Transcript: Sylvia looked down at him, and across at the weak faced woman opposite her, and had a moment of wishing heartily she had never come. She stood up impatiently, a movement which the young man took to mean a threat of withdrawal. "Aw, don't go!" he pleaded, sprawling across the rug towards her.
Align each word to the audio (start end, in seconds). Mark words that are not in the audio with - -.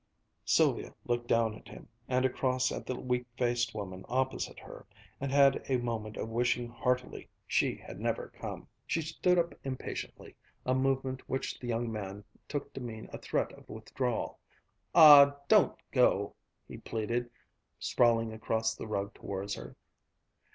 Sylvia 0.45 0.95
looked 1.05 1.27
down 1.27 1.53
at 1.53 1.67
him, 1.67 1.87
and 2.07 2.25
across 2.25 2.71
at 2.71 2.87
the 2.87 2.99
weak 2.99 3.27
faced 3.37 3.75
woman 3.75 4.03
opposite 4.09 4.57
her, 4.59 4.87
and 5.19 5.31
had 5.31 5.63
a 5.69 5.77
moment 5.77 6.17
of 6.17 6.27
wishing 6.27 6.67
heartily 6.69 7.29
she 7.45 7.75
had 7.75 7.99
never 7.99 8.29
come. 8.29 8.67
She 8.87 8.99
stood 9.03 9.37
up 9.37 9.53
impatiently, 9.63 10.35
a 10.65 10.73
movement 10.73 11.29
which 11.29 11.59
the 11.59 11.67
young 11.67 11.91
man 11.91 12.23
took 12.47 12.73
to 12.73 12.81
mean 12.81 13.11
a 13.13 13.19
threat 13.19 13.51
of 13.53 13.69
withdrawal. 13.69 14.39
"Aw, 14.95 15.35
don't 15.47 15.77
go!" 15.91 16.33
he 16.67 16.79
pleaded, 16.79 17.29
sprawling 17.77 18.33
across 18.33 18.73
the 18.73 18.87
rug 18.87 19.13
towards 19.13 19.53
her. 19.53 19.75